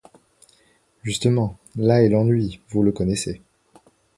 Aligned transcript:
Justement, 1.03 1.59
là 1.75 2.01
est 2.01 2.09
l'ennui, 2.09 2.59
vous 2.69 2.81
le 2.81 2.91
connaissez. 2.91 3.39